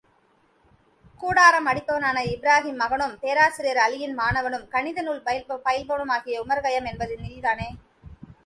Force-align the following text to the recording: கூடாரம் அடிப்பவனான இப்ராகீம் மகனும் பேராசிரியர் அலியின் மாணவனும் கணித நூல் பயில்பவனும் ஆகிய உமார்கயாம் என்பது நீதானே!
கூடாரம் 1.23 1.67
அடிப்பவனான 1.71 2.23
இப்ராகீம் 2.31 2.81
மகனும் 2.81 3.13
பேராசிரியர் 3.21 3.81
அலியின் 3.85 4.17
மாணவனும் 4.21 4.67
கணித 4.73 5.03
நூல் 5.03 5.23
பயில்பவனும் 5.65 6.13
ஆகிய 6.15 6.43
உமார்கயாம் 6.43 6.89
என்பது 6.91 7.15
நீதானே! 7.23 7.69